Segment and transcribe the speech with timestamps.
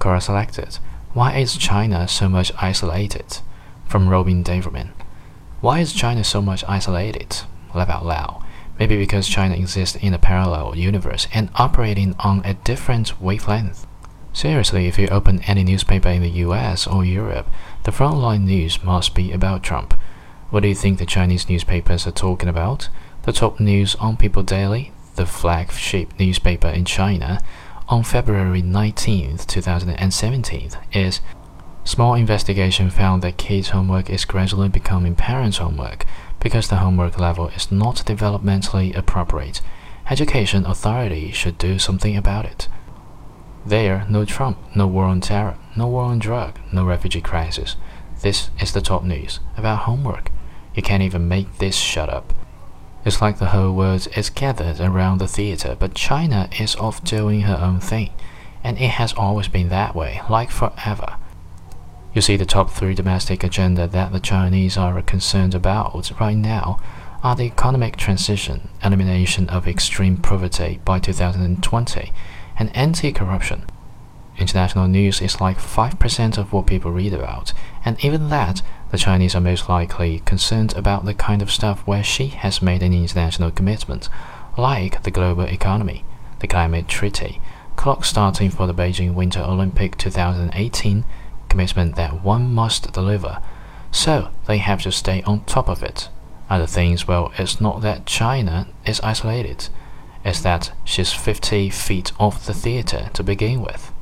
[0.00, 0.78] Quora selected.
[1.12, 3.38] Why is China so much isolated?
[3.86, 4.92] From Robin Daverman.
[5.60, 7.42] Why is China so much isolated?
[7.74, 8.42] Laugh out loud.
[8.78, 13.86] Maybe because China exists in a parallel universe and operating on a different wavelength.
[14.32, 17.50] Seriously, if you open any newspaper in the US or Europe,
[17.82, 19.92] the frontline news must be about Trump.
[20.48, 22.88] What do you think the Chinese newspapers are talking about?
[23.24, 27.42] The top news on People Daily, the flagship newspaper in China,
[27.90, 31.20] on February 19, 2017, is
[31.82, 36.04] Small investigation found that kids' homework is gradually becoming parents' homework
[36.38, 39.60] because the homework level is not developmentally appropriate.
[40.08, 42.68] Education authority should do something about it.
[43.66, 47.76] There, no Trump, no war on terror, no war on drug, no refugee crisis.
[48.20, 50.30] This is the top news about homework.
[50.74, 52.32] You can't even make this shut up.
[53.04, 57.42] It's like the whole world is gathered around the theater, but China is off doing
[57.42, 58.12] her own thing.
[58.62, 61.16] And it has always been that way, like forever.
[62.12, 66.78] You see, the top three domestic agenda that the Chinese are concerned about right now
[67.22, 72.12] are the economic transition, elimination of extreme poverty by 2020,
[72.58, 73.64] and anti-corruption.
[74.38, 77.52] International news is like 5% of what people read about,
[77.84, 82.02] and even that, the Chinese are most likely concerned about the kind of stuff where
[82.02, 84.08] she has made an international commitment,
[84.58, 86.04] like the global economy,
[86.40, 87.40] the climate treaty,
[87.76, 91.04] clock starting for the Beijing Winter Olympic 2018,
[91.48, 93.40] commitment that one must deliver,
[93.92, 96.08] so they have to stay on top of it.
[96.48, 99.68] Other things, well, it's not that China is isolated,
[100.24, 103.92] it's that she's 50 feet off the theater to begin with.